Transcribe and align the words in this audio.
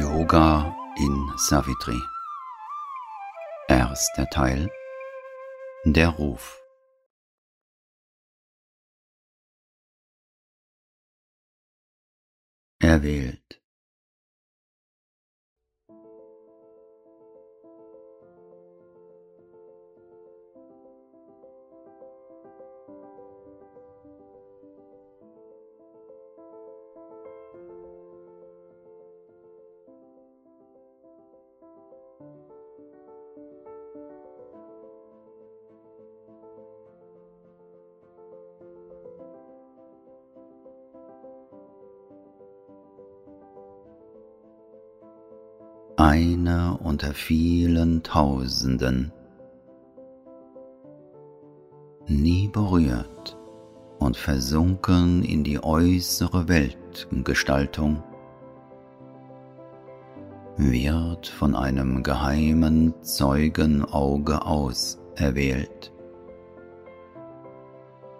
Yoga 0.00 0.74
in 0.96 1.30
Savitri. 1.36 2.00
Erster 3.68 4.26
Teil 4.30 4.70
Der 5.84 6.08
Ruf 6.08 6.58
Erwählt 12.78 13.49
eine 46.00 46.78
unter 46.78 47.12
vielen 47.12 48.02
Tausenden, 48.02 49.12
nie 52.06 52.48
berührt 52.48 53.36
und 53.98 54.16
versunken 54.16 55.22
in 55.22 55.44
die 55.44 55.62
äußere 55.62 56.48
Weltgestaltung, 56.48 58.02
wird 60.56 61.26
von 61.26 61.54
einem 61.54 62.02
geheimen 62.02 62.94
Zeugenauge 63.02 64.46
aus 64.46 64.98
erwählt 65.16 65.92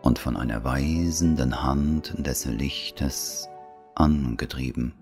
und 0.00 0.18
von 0.18 0.38
einer 0.38 0.64
weisenden 0.64 1.62
Hand 1.62 2.14
des 2.16 2.46
Lichtes 2.46 3.50
angetrieben. 3.94 4.94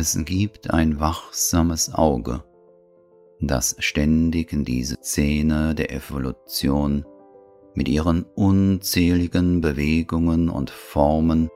Es 0.00 0.18
gibt 0.24 0.70
ein 0.70 0.98
wachsames 0.98 1.92
Auge, 1.92 2.42
das 3.38 3.76
ständig 3.80 4.50
in 4.50 4.64
diese 4.64 4.96
Szene 5.02 5.74
der 5.74 5.92
Evolution 5.92 7.04
mit 7.74 7.86
ihren 7.86 8.22
unzähligen 8.22 9.60
Bewegungen 9.60 10.48
und 10.48 10.70
Formen, 10.70 11.50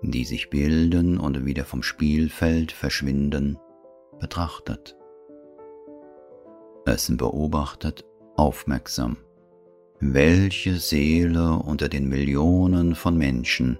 die 0.00 0.24
sich 0.24 0.48
bilden 0.48 1.18
und 1.18 1.44
wieder 1.44 1.66
vom 1.66 1.82
Spielfeld 1.82 2.72
verschwinden, 2.72 3.58
betrachtet. 4.20 4.96
Es 6.86 7.14
beobachtet 7.14 8.06
aufmerksam, 8.36 9.18
welche 10.00 10.76
Seele 10.76 11.58
unter 11.58 11.90
den 11.90 12.08
Millionen 12.08 12.94
von 12.94 13.18
Menschen 13.18 13.78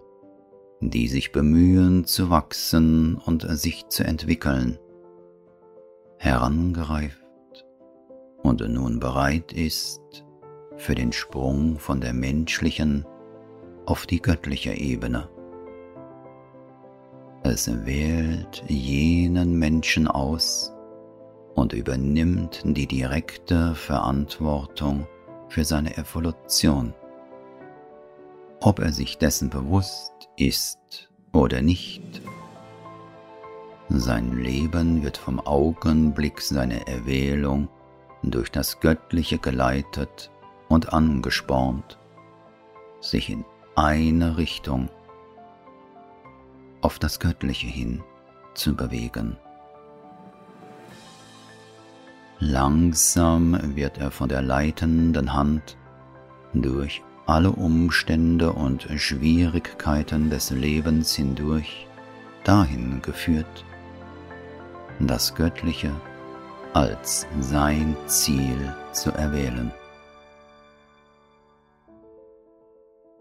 die 0.80 1.08
sich 1.08 1.32
bemühen 1.32 2.04
zu 2.04 2.30
wachsen 2.30 3.16
und 3.16 3.46
sich 3.48 3.88
zu 3.88 4.04
entwickeln, 4.04 4.78
herangereift 6.18 7.20
und 8.42 8.60
nun 8.68 9.00
bereit 9.00 9.52
ist 9.52 10.24
für 10.76 10.94
den 10.94 11.12
Sprung 11.12 11.78
von 11.78 12.00
der 12.00 12.12
menschlichen 12.12 13.06
auf 13.86 14.06
die 14.06 14.20
göttliche 14.20 14.72
Ebene. 14.72 15.28
Es 17.42 17.70
wählt 17.86 18.64
jenen 18.66 19.58
Menschen 19.58 20.08
aus 20.08 20.72
und 21.54 21.72
übernimmt 21.72 22.62
die 22.64 22.86
direkte 22.86 23.74
Verantwortung 23.74 25.06
für 25.48 25.64
seine 25.64 25.96
Evolution 25.96 26.92
ob 28.60 28.78
er 28.78 28.92
sich 28.92 29.18
dessen 29.18 29.50
bewusst 29.50 30.12
ist 30.36 31.10
oder 31.32 31.62
nicht. 31.62 32.22
Sein 33.88 34.42
Leben 34.42 35.02
wird 35.02 35.16
vom 35.16 35.38
Augenblick 35.40 36.40
seiner 36.40 36.88
Erwählung 36.88 37.68
durch 38.22 38.50
das 38.50 38.80
Göttliche 38.80 39.38
geleitet 39.38 40.30
und 40.68 40.92
angespornt, 40.92 41.98
sich 43.00 43.30
in 43.30 43.44
eine 43.76 44.36
Richtung 44.36 44.88
auf 46.80 46.98
das 46.98 47.20
Göttliche 47.20 47.66
hin 47.66 48.02
zu 48.54 48.74
bewegen. 48.74 49.36
Langsam 52.38 53.76
wird 53.76 53.98
er 53.98 54.10
von 54.10 54.28
der 54.28 54.42
leitenden 54.42 55.32
Hand 55.32 55.76
durch 56.52 57.02
alle 57.26 57.50
Umstände 57.50 58.52
und 58.52 58.86
Schwierigkeiten 58.96 60.30
des 60.30 60.50
Lebens 60.50 61.14
hindurch 61.16 61.88
dahin 62.44 63.02
geführt, 63.02 63.64
das 65.00 65.34
Göttliche 65.34 65.92
als 66.72 67.26
sein 67.40 67.96
Ziel 68.06 68.72
zu 68.92 69.10
erwählen. 69.10 69.72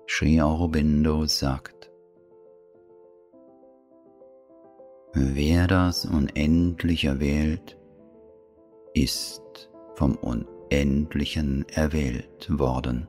Sri 0.08 0.40
Aurobindo 0.40 1.26
sagt, 1.26 1.90
Wer 5.14 5.68
das 5.68 6.06
Unendliche 6.06 7.20
wählt, 7.22 7.78
ist 8.94 9.70
vom 9.96 10.16
Unendlichen 10.16 11.66
erwählt 11.70 12.48
worden. 12.50 13.08